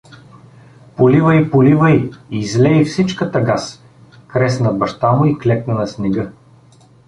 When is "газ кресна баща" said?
3.41-5.11